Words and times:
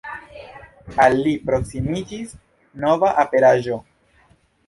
Al 1.03 1.17
li 1.25 1.33
proksimiĝis 1.49 2.33
nova 2.85 3.13
aperaĵo. 3.25 3.77